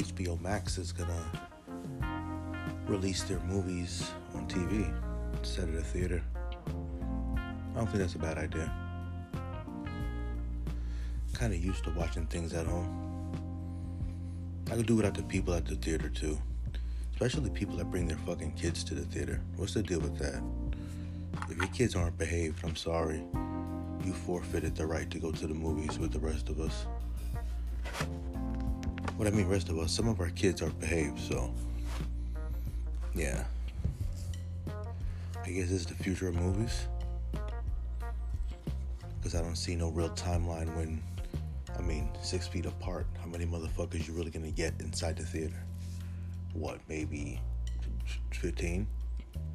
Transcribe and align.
HBO 0.00 0.40
Max 0.40 0.78
is 0.78 0.92
gonna 0.92 1.24
release 2.86 3.22
their 3.24 3.40
movies 3.40 4.10
on 4.34 4.48
TV 4.48 4.90
instead 5.38 5.68
of 5.68 5.74
the 5.74 5.82
theater. 5.82 6.22
I 6.66 7.76
don't 7.76 7.86
think 7.86 7.98
that's 7.98 8.14
a 8.14 8.18
bad 8.18 8.38
idea. 8.38 8.72
Kind 11.34 11.52
of 11.52 11.62
used 11.62 11.84
to 11.84 11.90
watching 11.90 12.24
things 12.28 12.54
at 12.54 12.66
home. 12.66 12.88
I 14.70 14.76
could 14.76 14.86
do 14.86 14.96
without 14.96 15.12
the 15.12 15.22
people 15.22 15.52
at 15.52 15.66
the 15.66 15.76
theater 15.76 16.08
too. 16.08 16.38
Especially 17.12 17.50
people 17.50 17.76
that 17.76 17.90
bring 17.90 18.08
their 18.08 18.16
fucking 18.24 18.52
kids 18.52 18.82
to 18.84 18.94
the 18.94 19.04
theater. 19.04 19.42
What's 19.56 19.74
the 19.74 19.82
deal 19.82 20.00
with 20.00 20.16
that? 20.16 20.42
If 21.50 21.58
your 21.58 21.66
kids 21.66 21.94
aren't 21.94 22.16
behaved, 22.16 22.64
I'm 22.64 22.74
sorry. 22.74 23.22
You 24.02 24.14
forfeited 24.14 24.76
the 24.76 24.86
right 24.86 25.10
to 25.10 25.18
go 25.18 25.30
to 25.30 25.46
the 25.46 25.52
movies 25.52 25.98
with 25.98 26.12
the 26.12 26.20
rest 26.20 26.48
of 26.48 26.58
us. 26.58 26.86
What 29.20 29.28
I 29.28 29.32
mean, 29.32 29.48
rest 29.48 29.68
of 29.68 29.78
us, 29.78 29.92
some 29.92 30.08
of 30.08 30.18
our 30.18 30.30
kids 30.30 30.62
aren't 30.62 30.80
behaved, 30.80 31.20
so 31.20 31.52
yeah. 33.14 33.44
I 35.44 35.50
guess 35.50 35.68
this 35.68 35.72
is 35.72 35.84
the 35.84 35.92
future 35.92 36.28
of 36.28 36.36
movies. 36.36 36.86
Because 39.18 39.34
I 39.34 39.42
don't 39.42 39.56
see 39.56 39.76
no 39.76 39.90
real 39.90 40.08
timeline 40.08 40.74
when, 40.74 41.02
I 41.78 41.82
mean, 41.82 42.08
six 42.22 42.48
feet 42.48 42.64
apart, 42.64 43.06
how 43.20 43.26
many 43.26 43.44
motherfuckers 43.44 44.08
you 44.08 44.14
really 44.14 44.30
gonna 44.30 44.50
get 44.50 44.72
inside 44.80 45.18
the 45.18 45.26
theater? 45.26 45.62
What, 46.54 46.78
maybe 46.88 47.42
15? 48.30 48.86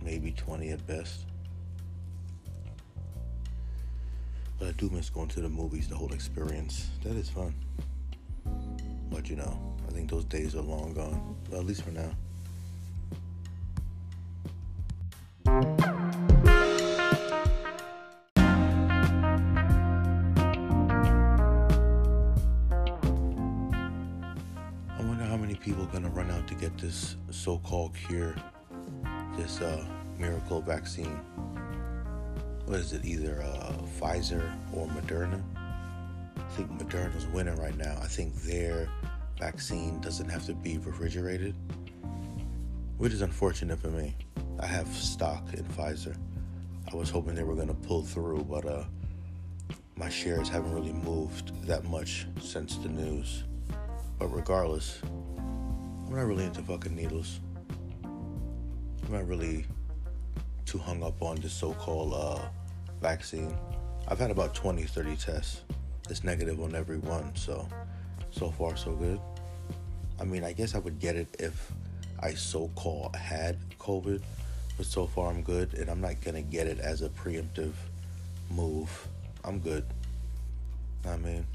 Maybe 0.03 0.31
20 0.31 0.69
at 0.69 0.85
best? 0.85 1.25
But 4.59 4.67
I 4.67 4.71
do 4.73 4.91
miss 4.91 5.09
going 5.09 5.29
to 5.29 5.41
the 5.41 5.49
movies, 5.49 5.87
the 5.87 5.95
whole 5.95 6.13
experience. 6.13 6.89
That 7.03 7.15
is 7.15 7.29
fun. 7.29 7.55
But 9.15 9.29
you 9.29 9.37
know, 9.37 9.57
I 9.87 9.91
think 9.93 10.09
those 10.09 10.25
days 10.25 10.55
are 10.55 10.61
long 10.61 10.93
gone. 10.93 11.37
Well, 11.49 11.61
at 11.61 11.65
least 11.65 11.83
for 11.83 11.91
now. 11.91 12.11
I 24.89 25.01
wonder 25.01 25.23
how 25.23 25.37
many 25.37 25.55
people 25.55 25.83
are 25.83 25.87
gonna 25.93 26.09
run 26.09 26.29
out 26.29 26.45
to 26.49 26.53
get 26.55 26.77
this 26.77 27.15
so-called 27.31 27.95
cure, 27.95 28.35
this 29.37 29.61
uh, 29.61 29.85
miracle 30.19 30.59
vaccine. 30.59 31.21
What 32.65 32.79
is 32.79 32.91
it? 32.91 33.05
Either 33.05 33.41
uh, 33.41 33.71
Pfizer 33.97 34.43
or 34.73 34.87
Moderna. 34.87 35.41
I 36.45 36.57
think 36.57 36.71
Moderna's 36.71 37.27
winning 37.27 37.55
right 37.57 37.75
now. 37.75 37.97
I 38.01 38.07
think 38.07 38.33
their 38.43 38.87
vaccine 39.39 39.99
doesn't 39.99 40.29
have 40.29 40.45
to 40.45 40.53
be 40.53 40.77
refrigerated, 40.77 41.55
which 42.97 43.11
is 43.11 43.21
unfortunate 43.21 43.79
for 43.79 43.89
me. 43.89 44.15
I 44.59 44.65
have 44.65 44.87
stock 44.87 45.53
in 45.53 45.65
Pfizer. 45.65 46.15
I 46.91 46.95
was 46.95 47.09
hoping 47.09 47.35
they 47.35 47.43
were 47.43 47.55
gonna 47.55 47.73
pull 47.73 48.03
through, 48.03 48.45
but 48.49 48.65
uh, 48.65 48.83
my 49.97 50.09
shares 50.09 50.47
haven't 50.47 50.73
really 50.73 50.93
moved 50.93 51.67
that 51.67 51.83
much 51.85 52.27
since 52.39 52.77
the 52.77 52.89
news. 52.89 53.43
But 54.17 54.27
regardless, 54.27 55.01
I'm 55.37 56.15
not 56.15 56.25
really 56.25 56.45
into 56.45 56.61
fucking 56.61 56.95
needles. 56.95 57.39
I'm 58.03 59.11
not 59.11 59.27
really 59.27 59.65
too 60.65 60.77
hung 60.77 61.03
up 61.03 61.21
on 61.21 61.37
this 61.37 61.53
so-called 61.53 62.13
uh, 62.13 62.47
vaccine. 63.01 63.57
I've 64.07 64.19
had 64.19 64.31
about 64.31 64.53
20, 64.53 64.83
30 64.83 65.15
tests. 65.17 65.61
It's 66.09 66.23
negative 66.23 66.61
on 66.61 66.75
every 66.75 66.97
one, 66.97 67.35
so 67.35 67.67
so 68.31 68.51
far 68.51 68.75
so 68.77 68.93
good. 68.93 69.19
I 70.19 70.23
mean, 70.23 70.43
I 70.43 70.53
guess 70.53 70.75
I 70.75 70.79
would 70.79 70.99
get 70.99 71.15
it 71.15 71.27
if 71.39 71.71
I 72.19 72.33
so-called 72.33 73.15
had 73.15 73.57
COVID, 73.79 74.21
but 74.77 74.85
so 74.85 75.07
far 75.07 75.31
I'm 75.31 75.41
good, 75.41 75.73
and 75.73 75.89
I'm 75.89 76.01
not 76.01 76.21
gonna 76.21 76.41
get 76.41 76.67
it 76.67 76.79
as 76.79 77.01
a 77.01 77.09
preemptive 77.09 77.73
move. 78.49 79.07
I'm 79.43 79.59
good. 79.59 79.85
I 81.07 81.17
mean, 81.17 81.45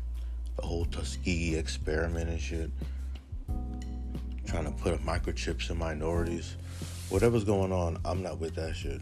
the 0.56 0.62
whole 0.62 0.84
Tuskegee 0.84 1.56
experiment 1.56 2.30
and 2.30 2.40
shit, 2.40 2.70
trying 4.46 4.64
to 4.64 4.72
put 4.72 5.00
microchips 5.04 5.70
in 5.70 5.78
minorities, 5.78 6.56
whatever's 7.08 7.44
going 7.44 7.72
on, 7.72 7.98
I'm 8.04 8.22
not 8.22 8.38
with 8.38 8.54
that 8.56 8.74
shit. 8.74 9.00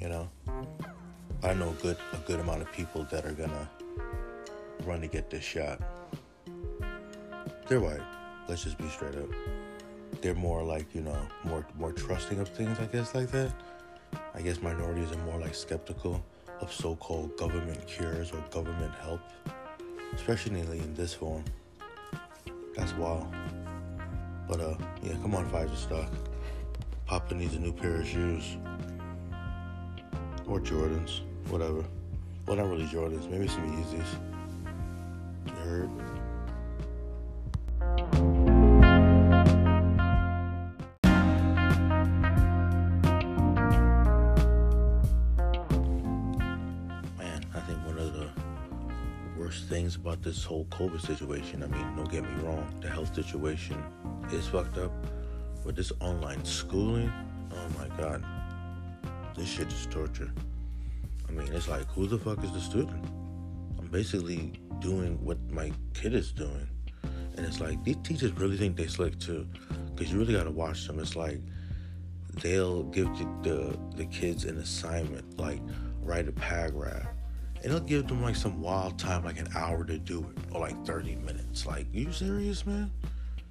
You 0.00 0.08
know, 0.08 0.28
I 1.42 1.54
know 1.54 1.70
a 1.70 1.82
good 1.82 1.96
a 2.12 2.16
good 2.26 2.40
amount 2.40 2.62
of 2.62 2.72
people 2.72 3.04
that 3.10 3.24
are 3.24 3.32
gonna 3.32 3.68
run 4.88 5.00
to 5.02 5.06
get 5.06 5.28
this 5.28 5.44
shot. 5.44 5.80
They're 7.68 7.80
white. 7.80 8.00
Let's 8.48 8.64
just 8.64 8.78
be 8.78 8.88
straight 8.88 9.16
up. 9.16 9.28
They're 10.22 10.34
more 10.34 10.62
like 10.64 10.94
you 10.94 11.02
know 11.02 11.20
more 11.44 11.66
more 11.78 11.92
trusting 11.92 12.40
of 12.40 12.48
things. 12.48 12.78
I 12.80 12.86
guess 12.86 13.14
like 13.14 13.30
that. 13.32 13.52
I 14.34 14.40
guess 14.40 14.62
minorities 14.62 15.12
are 15.12 15.22
more 15.26 15.38
like 15.38 15.54
skeptical 15.54 16.24
of 16.60 16.72
so-called 16.72 17.36
government 17.36 17.86
cures 17.86 18.32
or 18.32 18.40
government 18.50 18.94
help, 18.94 19.20
especially 20.14 20.60
in 20.60 20.94
this 20.94 21.12
form. 21.12 21.44
That's 22.74 22.94
wild. 22.94 23.28
But 24.48 24.60
uh, 24.60 24.74
yeah, 25.02 25.12
come 25.20 25.34
on, 25.34 25.50
Pfizer 25.50 25.76
stock. 25.76 26.10
Papa 27.04 27.34
needs 27.34 27.54
a 27.54 27.58
new 27.58 27.72
pair 27.72 28.00
of 28.00 28.06
shoes 28.06 28.56
or 30.46 30.58
Jordans, 30.60 31.20
whatever. 31.48 31.84
Well, 32.46 32.56
not 32.56 32.68
really 32.70 32.86
Jordans. 32.86 33.30
Maybe 33.30 33.46
some 33.46 33.70
Yeezys. 33.76 34.37
Man, 35.68 35.84
I 47.54 47.60
think 47.60 47.84
one 47.84 47.98
of 47.98 48.14
the 48.14 48.30
worst 49.36 49.68
things 49.68 49.96
about 49.96 50.22
this 50.22 50.42
whole 50.42 50.64
COVID 50.70 51.04
situation, 51.06 51.62
I 51.62 51.66
mean, 51.66 51.96
don't 51.96 52.10
get 52.10 52.22
me 52.22 52.42
wrong, 52.42 52.66
the 52.80 52.88
health 52.88 53.14
situation 53.14 53.76
is 54.32 54.46
fucked 54.46 54.78
up. 54.78 54.92
But 55.66 55.76
this 55.76 55.92
online 56.00 56.42
schooling, 56.46 57.12
oh 57.52 57.68
my 57.78 57.94
god, 57.98 58.24
this 59.36 59.50
shit 59.50 59.70
is 59.70 59.86
torture. 59.90 60.30
I 61.28 61.32
mean, 61.32 61.52
it's 61.52 61.68
like, 61.68 61.86
who 61.88 62.06
the 62.06 62.18
fuck 62.18 62.42
is 62.42 62.52
the 62.52 62.60
student? 62.60 63.04
Basically 63.90 64.52
doing 64.80 65.22
what 65.24 65.38
my 65.50 65.72
kid 65.94 66.14
is 66.14 66.32
doing. 66.32 66.68
And 67.36 67.46
it's 67.46 67.60
like, 67.60 67.82
these 67.84 67.96
teachers 68.02 68.32
really 68.32 68.56
think 68.56 68.76
they 68.76 68.86
slick 68.86 69.18
too. 69.18 69.46
Because 69.94 70.12
you 70.12 70.18
really 70.18 70.34
gotta 70.34 70.50
watch 70.50 70.86
them. 70.86 70.98
It's 70.98 71.16
like, 71.16 71.40
they'll 72.42 72.84
give 72.84 73.06
the, 73.16 73.24
the, 73.42 73.78
the 73.96 74.06
kids 74.06 74.44
an 74.44 74.58
assignment, 74.58 75.38
like, 75.38 75.60
write 76.02 76.28
a 76.28 76.32
paragraph. 76.32 77.06
And 77.62 77.72
they'll 77.72 77.80
give 77.80 78.06
them 78.06 78.22
like 78.22 78.36
some 78.36 78.60
wild 78.60 78.98
time, 78.98 79.24
like 79.24 79.38
an 79.38 79.48
hour 79.56 79.84
to 79.84 79.98
do 79.98 80.20
it, 80.20 80.54
or 80.54 80.60
like 80.60 80.86
30 80.86 81.16
minutes. 81.16 81.66
Like, 81.66 81.86
you 81.92 82.12
serious, 82.12 82.64
man? 82.64 82.90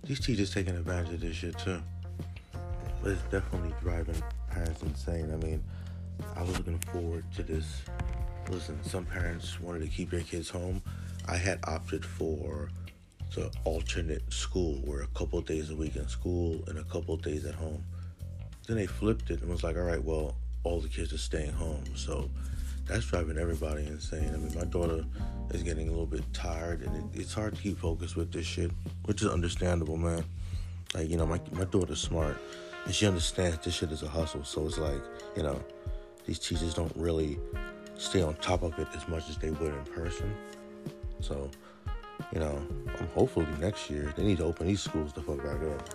These 0.03 0.21
teachers 0.21 0.53
taking 0.53 0.75
advantage 0.75 1.13
of 1.13 1.21
this 1.21 1.35
shit 1.35 1.57
too. 1.59 1.81
But 3.03 3.11
it's 3.11 3.21
definitely 3.23 3.73
driving 3.81 4.21
parents 4.49 4.81
insane. 4.81 5.31
I 5.33 5.45
mean, 5.45 5.63
I 6.35 6.43
was 6.43 6.57
looking 6.57 6.79
forward 6.79 7.25
to 7.35 7.43
this. 7.43 7.81
Listen, 8.49 8.81
some 8.83 9.05
parents 9.05 9.59
wanted 9.59 9.81
to 9.81 9.87
keep 9.87 10.09
their 10.09 10.21
kids 10.21 10.49
home. 10.49 10.81
I 11.27 11.35
had 11.35 11.59
opted 11.65 12.05
for 12.05 12.69
the 13.35 13.51
alternate 13.65 14.31
school, 14.31 14.75
where 14.85 15.01
a 15.01 15.07
couple 15.07 15.41
days 15.41 15.69
a 15.69 15.75
week 15.75 15.97
in 15.97 16.07
school 16.07 16.63
and 16.67 16.79
a 16.79 16.83
couple 16.83 17.17
days 17.17 17.45
at 17.45 17.55
home. 17.55 17.83
Then 18.67 18.77
they 18.77 18.85
flipped 18.85 19.29
it 19.31 19.41
and 19.41 19.49
was 19.49 19.63
like, 19.63 19.75
all 19.75 19.83
right, 19.83 20.01
well, 20.01 20.35
all 20.63 20.79
the 20.79 20.87
kids 20.87 21.11
are 21.13 21.17
staying 21.17 21.51
home. 21.51 21.83
So 21.95 22.29
that's 22.85 23.05
driving 23.05 23.37
everybody 23.37 23.85
insane. 23.85 24.31
I 24.33 24.37
mean, 24.37 24.55
my 24.55 24.63
daughter 24.63 25.05
is 25.51 25.63
getting 25.63 25.87
a 25.87 25.91
little 25.91 26.05
bit 26.05 26.23
tired, 26.33 26.81
and 26.83 26.95
it, 26.95 27.19
it's 27.21 27.33
hard 27.33 27.55
to 27.55 27.61
keep 27.61 27.79
focused 27.79 28.15
with 28.15 28.31
this 28.31 28.45
shit, 28.45 28.71
which 29.05 29.21
is 29.21 29.27
understandable, 29.27 29.97
man. 29.97 30.23
Like, 30.93 31.09
you 31.09 31.17
know, 31.17 31.25
my, 31.25 31.41
my 31.51 31.65
daughter's 31.65 31.99
smart, 31.99 32.37
and 32.85 32.95
she 32.95 33.07
understands 33.07 33.57
this 33.59 33.75
shit 33.75 33.91
is 33.91 34.03
a 34.03 34.07
hustle. 34.07 34.45
So 34.45 34.65
it's 34.65 34.77
like, 34.77 35.01
you 35.35 35.43
know, 35.43 35.61
these 36.25 36.39
teachers 36.39 36.73
don't 36.73 36.95
really 36.95 37.39
stay 37.97 38.21
on 38.21 38.35
top 38.35 38.63
of 38.63 38.77
it 38.79 38.87
as 38.95 39.07
much 39.07 39.29
as 39.29 39.37
they 39.37 39.51
would 39.51 39.73
in 39.73 39.83
person. 39.85 40.33
So, 41.19 41.49
you 42.33 42.39
know, 42.39 42.65
I'm 42.99 43.07
hopefully 43.07 43.47
next 43.59 43.89
year 43.89 44.13
they 44.15 44.23
need 44.23 44.37
to 44.37 44.45
open 44.45 44.67
these 44.67 44.81
schools 44.81 45.13
the 45.13 45.21
fuck 45.21 45.37
back 45.37 45.61
up 45.61 45.89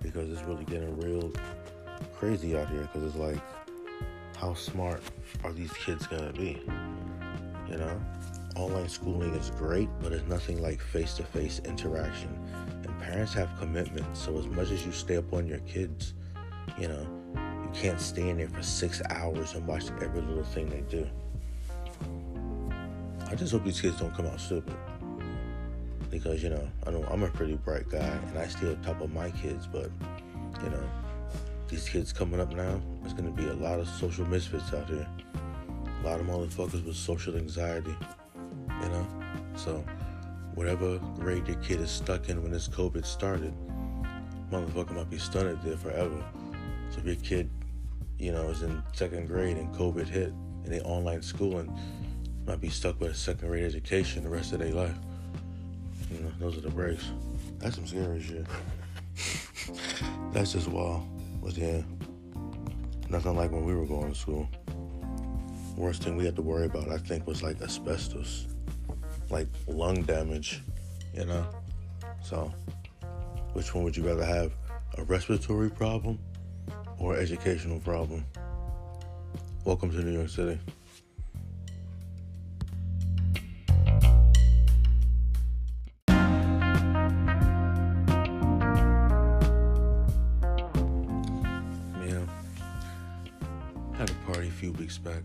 because 0.00 0.30
it's 0.30 0.42
really 0.42 0.64
getting 0.64 0.98
real 1.00 1.32
crazy 2.14 2.56
out 2.56 2.68
here. 2.68 2.82
Because 2.82 3.04
it's 3.04 3.16
like, 3.16 3.40
how 4.36 4.54
smart 4.54 5.02
are 5.44 5.52
these 5.52 5.72
kids 5.72 6.06
gonna 6.06 6.32
be? 6.32 6.60
You 7.68 7.76
know, 7.76 8.00
online 8.56 8.88
schooling 8.88 9.34
is 9.34 9.50
great, 9.50 9.88
but 10.00 10.12
it's 10.12 10.26
nothing 10.28 10.60
like 10.60 10.80
face-to-face 10.80 11.62
interaction. 11.64 12.36
And 12.82 12.98
parents 13.00 13.32
have 13.34 13.48
commitments, 13.58 14.20
so 14.20 14.36
as 14.38 14.46
much 14.46 14.70
as 14.70 14.84
you 14.84 14.92
stay 14.92 15.16
up 15.16 15.32
on 15.32 15.46
your 15.46 15.60
kids, 15.60 16.14
you 16.78 16.88
know, 16.88 17.06
can't 17.74 18.00
stay 18.00 18.28
in 18.28 18.38
there 18.38 18.48
for 18.48 18.62
six 18.62 19.02
hours 19.10 19.54
and 19.54 19.66
watch 19.66 19.84
every 20.00 20.20
little 20.20 20.44
thing 20.44 20.68
they 20.68 20.82
do. 20.82 21.08
I 23.28 23.34
just 23.34 23.52
hope 23.52 23.64
these 23.64 23.80
kids 23.80 23.98
don't 23.98 24.14
come 24.14 24.26
out 24.26 24.40
stupid. 24.40 24.76
because 26.10 26.42
you 26.42 26.50
know 26.50 26.68
I 26.86 26.90
know 26.90 27.02
I'm 27.10 27.22
a 27.22 27.28
pretty 27.28 27.56
bright 27.56 27.88
guy 27.88 28.18
and 28.28 28.38
I 28.38 28.46
stay 28.46 28.68
on 28.68 28.82
top 28.82 29.00
of 29.00 29.12
my 29.12 29.30
kids, 29.30 29.66
but 29.66 29.90
you 30.62 30.70
know 30.70 30.84
these 31.68 31.88
kids 31.88 32.12
coming 32.12 32.38
up 32.38 32.52
now, 32.54 32.80
there's 33.00 33.14
gonna 33.14 33.30
be 33.30 33.46
a 33.48 33.54
lot 33.54 33.80
of 33.80 33.88
social 33.88 34.26
misfits 34.26 34.74
out 34.74 34.88
here. 34.90 35.06
A 36.02 36.06
lot 36.06 36.20
of 36.20 36.26
motherfuckers 36.26 36.84
with 36.84 36.96
social 36.96 37.34
anxiety, 37.36 37.96
you 38.82 38.88
know. 38.90 39.06
So 39.56 39.82
whatever 40.54 40.98
grade 41.18 41.48
your 41.48 41.56
kid 41.56 41.80
is 41.80 41.90
stuck 41.90 42.28
in 42.28 42.42
when 42.42 42.52
this 42.52 42.68
COVID 42.68 43.06
started, 43.06 43.54
motherfucker 44.50 44.92
might 44.92 45.08
be 45.08 45.18
stunned 45.18 45.58
there 45.64 45.78
forever. 45.78 46.22
So 46.90 46.98
if 46.98 47.06
your 47.06 47.14
kid, 47.16 47.48
you 48.22 48.30
know, 48.30 48.44
was 48.44 48.62
in 48.62 48.80
second 48.92 49.26
grade 49.26 49.56
and 49.56 49.74
COVID 49.74 50.06
hit 50.06 50.28
and 50.28 50.66
they 50.66 50.80
online 50.82 51.22
schooling, 51.22 51.76
might 52.46 52.60
be 52.60 52.68
stuck 52.68 53.00
with 53.00 53.10
a 53.10 53.14
second 53.14 53.48
grade 53.48 53.64
education 53.64 54.22
the 54.22 54.30
rest 54.30 54.52
of 54.52 54.60
their 54.60 54.72
life. 54.72 54.94
You 56.08 56.20
know, 56.20 56.32
those 56.38 56.56
are 56.56 56.60
the 56.60 56.70
breaks. 56.70 57.04
That's 57.58 57.74
some 57.74 57.86
scary 57.86 58.22
shit. 58.22 58.46
That's 60.32 60.52
just 60.52 60.68
wild. 60.68 61.02
But 61.42 61.56
yeah, 61.56 61.82
nothing 63.08 63.34
like 63.34 63.50
when 63.50 63.64
we 63.64 63.74
were 63.74 63.86
going 63.86 64.12
to 64.12 64.18
school. 64.18 64.48
Worst 65.76 66.04
thing 66.04 66.16
we 66.16 66.24
had 66.24 66.36
to 66.36 66.42
worry 66.42 66.66
about, 66.66 66.90
I 66.90 66.98
think, 66.98 67.26
was 67.26 67.42
like 67.42 67.60
asbestos, 67.60 68.46
like 69.30 69.48
lung 69.66 70.02
damage, 70.02 70.62
you 71.12 71.24
know? 71.24 71.44
So, 72.22 72.54
which 73.52 73.74
one 73.74 73.82
would 73.82 73.96
you 73.96 74.06
rather 74.06 74.24
have? 74.24 74.52
A 74.98 75.04
respiratory 75.04 75.70
problem 75.70 76.20
or 77.02 77.16
educational 77.16 77.80
problem? 77.80 78.24
Welcome 79.64 79.90
to 79.90 79.98
New 79.98 80.12
York 80.12 80.28
City. 80.28 80.58
Yeah. 92.06 92.24
Had 93.94 94.10
a 94.10 94.14
party 94.24 94.46
a 94.46 94.50
few 94.50 94.72
weeks 94.72 94.96
back. 94.96 95.22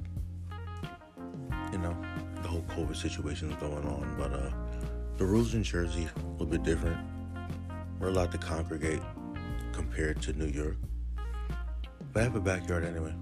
You 1.71 1.77
know, 1.77 1.95
the 2.41 2.47
whole 2.47 2.65
COVID 2.69 2.95
situation 2.95 3.51
is 3.51 3.55
going 3.57 3.85
on, 3.85 4.15
but 4.17 4.33
uh 4.33 4.49
the 5.17 5.25
rules 5.25 5.53
in 5.53 5.63
Jersey 5.63 6.07
a 6.15 6.29
little 6.31 6.47
bit 6.47 6.63
different. 6.63 6.97
We're 7.99 8.09
allowed 8.09 8.31
to 8.31 8.37
congregate 8.37 9.01
compared 9.73 10.21
to 10.23 10.33
New 10.33 10.45
York. 10.45 10.77
But 12.17 12.21
I 12.21 12.23
have 12.23 12.35
a 12.35 12.39
backyard 12.39 12.83
anyway. 12.83 13.13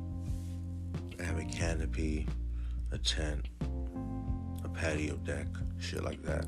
I 1.19 1.23
have 1.23 1.37
a 1.37 1.43
canopy, 1.43 2.29
a 2.93 2.97
tent, 2.97 3.49
a 4.63 4.69
patio 4.69 5.17
deck, 5.17 5.47
shit 5.81 6.01
like 6.01 6.23
that. 6.23 6.45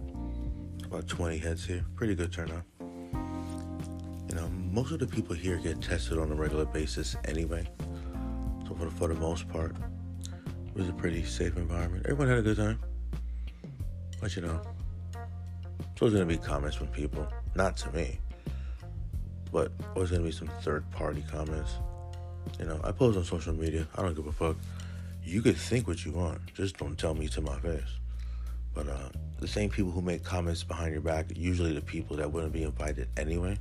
About 0.86 1.10
20 1.10 1.40
heads 1.40 1.66
here. 1.66 1.84
Pretty 1.98 2.16
good 2.16 2.32
turnout. 2.32 2.64
You 2.80 4.36
know, 4.36 4.48
most 4.72 4.94
of 4.94 5.00
the 5.00 5.08
people 5.08 5.36
here 5.36 5.58
get 5.58 5.82
tested 5.82 6.18
on 6.18 6.32
a 6.32 6.36
regular 6.36 6.64
basis 6.64 7.18
anyway. 7.26 7.70
So 8.66 8.76
for 8.76 8.86
the, 8.86 8.92
for 8.92 9.08
the 9.10 9.16
most 9.16 9.50
part, 9.50 9.76
it 10.68 10.74
was 10.74 10.88
a 10.88 10.94
pretty 10.94 11.26
safe 11.26 11.58
environment. 11.58 12.06
Everyone 12.06 12.30
had 12.30 12.38
a 12.38 12.44
good 12.44 12.56
time. 12.56 12.80
But 14.22 14.34
you 14.38 14.44
know, 14.44 14.62
there's 16.00 16.14
gonna 16.14 16.26
be 16.26 16.38
comments 16.38 16.78
from 16.78 16.88
people, 16.88 17.28
not 17.56 17.76
to 17.76 17.92
me, 17.92 18.22
but 19.52 19.70
there's 19.94 20.12
gonna 20.12 20.24
be 20.24 20.32
some 20.32 20.48
third 20.62 20.90
party 20.92 21.26
comments. 21.30 21.74
You 22.60 22.66
know, 22.66 22.80
I 22.84 22.92
post 22.92 23.18
on 23.18 23.24
social 23.24 23.54
media. 23.54 23.88
I 23.96 24.02
don't 24.02 24.16
give 24.16 24.28
a 24.28 24.32
fuck. 24.32 24.56
You 25.24 25.42
could 25.42 25.58
think 25.58 25.88
what 25.88 26.06
you 26.06 26.14
want, 26.14 26.40
just 26.54 26.78
don't 26.78 26.98
tell 26.98 27.14
me 27.14 27.28
to 27.30 27.42
my 27.42 27.60
face. 27.60 27.82
But 28.74 28.88
uh, 28.88 29.10
the 29.40 29.48
same 29.48 29.70
people 29.70 29.92
who 29.92 30.02
make 30.02 30.24
comments 30.24 30.64
behind 30.64 30.94
your 30.94 31.02
back, 31.02 31.26
usually 31.36 31.74
the 31.74 31.82
people 31.82 32.16
that 32.18 32.32
wouldn't 32.32 32.54
be 32.54 32.64
invited 32.64 33.10
anyway. 33.18 33.58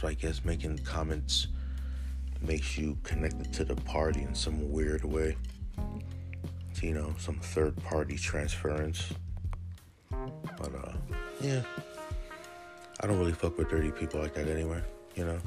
So 0.00 0.08
I 0.08 0.14
guess 0.14 0.44
making 0.44 0.78
comments 0.78 1.48
makes 2.40 2.78
you 2.78 2.96
connected 3.02 3.52
to 3.52 3.64
the 3.64 3.76
party 3.76 4.22
in 4.22 4.34
some 4.34 4.72
weird 4.72 5.04
way. 5.04 5.36
You 6.80 6.94
know, 6.94 7.14
some 7.18 7.36
third 7.40 7.76
party 7.84 8.16
transference. 8.16 9.12
But 10.10 10.74
uh, 10.74 10.92
yeah, 11.40 11.62
I 13.00 13.06
don't 13.06 13.18
really 13.18 13.32
fuck 13.32 13.58
with 13.58 13.68
dirty 13.68 13.90
people 13.90 14.20
like 14.20 14.34
that 14.34 14.48
anyway. 14.48 14.80
You 15.16 15.24
know, 15.24 15.38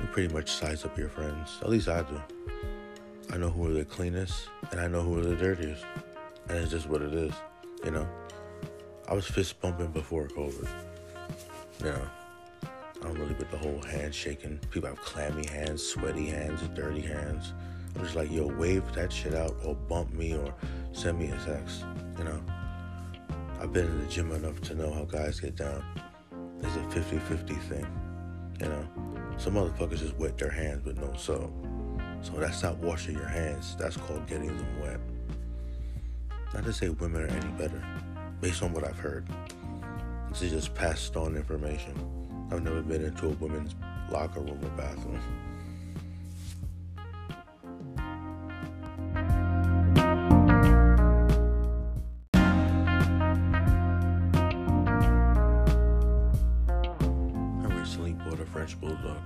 you 0.00 0.06
pretty 0.08 0.32
much 0.32 0.50
size 0.50 0.84
up 0.84 0.96
your 0.98 1.08
friends. 1.08 1.58
At 1.62 1.70
least 1.70 1.88
I 1.88 2.02
do. 2.02 2.20
I 3.32 3.36
know 3.36 3.50
who 3.50 3.68
are 3.68 3.72
the 3.72 3.84
cleanest, 3.84 4.48
and 4.70 4.80
I 4.80 4.88
know 4.88 5.02
who 5.02 5.18
are 5.18 5.22
the 5.22 5.36
dirtiest, 5.36 5.84
and 6.48 6.58
it's 6.58 6.70
just 6.70 6.88
what 6.88 7.02
it 7.02 7.14
is. 7.14 7.32
You 7.84 7.92
know, 7.92 8.08
I 9.08 9.14
was 9.14 9.26
fist 9.26 9.60
bumping 9.60 9.92
before 9.92 10.26
COVID. 10.28 10.68
You 11.80 11.86
know, 11.86 12.08
I 12.62 13.04
don't 13.04 13.18
really 13.18 13.34
with 13.34 13.50
the 13.50 13.58
whole 13.58 13.80
handshaking. 13.82 14.60
People 14.70 14.88
have 14.88 15.00
clammy 15.00 15.46
hands, 15.46 15.82
sweaty 15.82 16.26
hands, 16.26 16.60
dirty 16.74 17.00
hands. 17.00 17.52
I'm 17.94 18.02
just 18.02 18.16
like, 18.16 18.30
yo, 18.30 18.46
wave 18.46 18.90
that 18.94 19.12
shit 19.12 19.34
out, 19.34 19.56
or 19.64 19.74
bump 19.74 20.12
me, 20.12 20.34
or 20.36 20.54
send 20.92 21.18
me 21.18 21.30
a 21.30 21.38
text. 21.44 21.84
You 22.18 22.24
know. 22.24 22.42
I've 23.60 23.74
been 23.74 23.84
in 23.84 24.00
the 24.00 24.06
gym 24.06 24.32
enough 24.32 24.58
to 24.62 24.74
know 24.74 24.90
how 24.90 25.04
guys 25.04 25.38
get 25.38 25.54
down. 25.54 25.84
It's 26.62 26.76
a 26.76 26.90
50 26.90 27.18
50 27.18 27.54
thing. 27.54 27.86
You 28.58 28.68
know, 28.68 28.88
some 29.38 29.54
motherfuckers 29.54 29.98
just 29.98 30.16
wet 30.16 30.38
their 30.38 30.50
hands 30.50 30.84
with 30.84 30.98
no 30.98 31.12
soap. 31.16 31.52
So 32.22 32.32
that's 32.32 32.62
not 32.62 32.76
washing 32.78 33.14
your 33.14 33.28
hands, 33.28 33.76
that's 33.78 33.96
called 33.96 34.26
getting 34.26 34.48
them 34.48 34.80
wet. 34.80 35.00
Not 36.52 36.64
to 36.64 36.72
say 36.72 36.88
women 36.88 37.22
are 37.22 37.26
any 37.26 37.50
better, 37.52 37.82
based 38.40 38.62
on 38.62 38.72
what 38.72 38.84
I've 38.84 38.98
heard. 38.98 39.26
This 40.30 40.42
is 40.42 40.50
just 40.50 40.74
passed 40.74 41.16
on 41.16 41.36
information. 41.36 41.94
I've 42.52 42.62
never 42.62 42.82
been 42.82 43.04
into 43.04 43.26
a 43.26 43.30
women's 43.30 43.74
locker 44.10 44.40
room 44.40 44.58
or 44.62 44.70
bathroom. 44.70 45.20
Bulldog. 58.80 59.20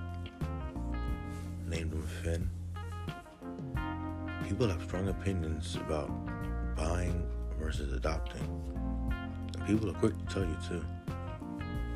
Named 1.67 1.93
him 1.93 2.07
Finn. 2.23 2.51
People 4.49 4.69
have 4.69 4.83
strong 4.83 5.09
opinions 5.09 5.77
about 5.77 6.11
buying 6.77 7.27
versus 7.59 7.93
adopting. 7.93 8.43
People 9.67 9.91
are 9.91 9.95
quick 9.95 10.19
to 10.19 10.35
tell 10.35 10.45
you 10.45 10.57
too. 10.69 10.85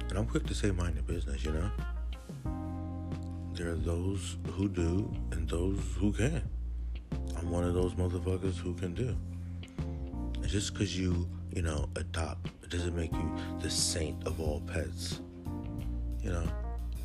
And 0.08 0.18
I'm 0.18 0.26
quick 0.26 0.46
to 0.46 0.54
say 0.54 0.70
mind 0.70 0.94
your 0.94 1.04
business, 1.04 1.44
you 1.44 1.52
know? 1.52 1.70
There 3.52 3.70
are 3.70 3.76
those 3.76 4.36
who 4.52 4.68
do 4.68 5.12
and 5.32 5.48
those 5.48 5.78
who 5.98 6.12
can. 6.12 6.42
I'm 7.36 7.50
one 7.50 7.64
of 7.64 7.74
those 7.74 7.94
motherfuckers 7.94 8.56
who 8.56 8.72
can 8.74 8.94
do. 8.94 9.16
And 10.34 10.48
just 10.48 10.72
because 10.72 10.98
you, 10.98 11.28
you 11.54 11.62
know, 11.62 11.88
adopt, 11.96 12.50
it 12.62 12.70
doesn't 12.70 12.94
make 12.94 13.12
you 13.12 13.36
the 13.60 13.68
saint 13.68 14.26
of 14.26 14.40
all 14.40 14.60
pets. 14.60 15.20
You 16.22 16.30
know? 16.30 16.48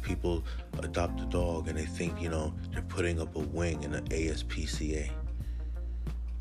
People 0.03 0.43
adopt 0.79 1.19
a 1.21 1.25
dog 1.25 1.67
and 1.67 1.77
they 1.77 1.85
think, 1.85 2.21
you 2.21 2.29
know, 2.29 2.53
they're 2.71 2.81
putting 2.83 3.19
up 3.19 3.35
a 3.35 3.39
wing 3.39 3.83
in 3.83 3.93
an 3.93 4.05
ASPCA. 4.09 5.09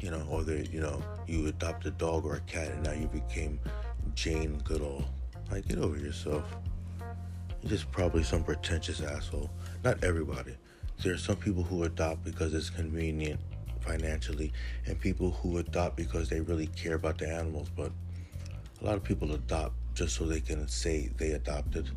You 0.01 0.11
know, 0.11 0.27
or 0.29 0.43
they, 0.43 0.67
you 0.73 0.81
know, 0.81 1.03
you 1.27 1.47
adopt 1.47 1.87
a 1.87 1.93
dog 1.93 2.27
or 2.27 2.35
a 2.35 2.41
cat 2.41 2.69
and 2.73 2.83
now 2.83 2.93
you 2.93 3.07
became 3.07 3.61
Jane 4.15 4.59
Goodall. 4.65 5.05
Like, 5.51 5.69
get 5.69 5.79
over 5.79 5.97
yourself. 5.97 6.45
You're 7.63 7.71
just 7.71 7.91
probably 7.93 8.25
some 8.25 8.43
pretentious 8.43 9.01
asshole. 9.01 9.51
Not 9.85 10.03
everybody. 10.03 10.57
There 11.03 11.15
are 11.15 11.19
some 11.19 11.37
people 11.37 11.63
who 11.63 11.85
adopt 11.85 12.25
because 12.25 12.55
it's 12.55 12.71
convenient 12.71 13.41
financially, 13.83 14.53
and 14.87 14.99
people 14.99 15.31
who 15.31 15.59
adopt 15.59 15.97
because 15.97 16.29
they 16.29 16.41
really 16.41 16.69
care 16.69 16.95
about 16.95 17.19
the 17.19 17.29
animals. 17.29 17.69
But 17.75 17.91
a 18.81 18.85
lot 18.85 18.95
of 18.97 19.05
people 19.05 19.33
adopt 19.33 19.75
just 19.95 20.17
so 20.17 20.25
they 20.25 20.41
can 20.41 20.67
say 20.69 21.11
they 21.17 21.33
adopted. 21.33 21.91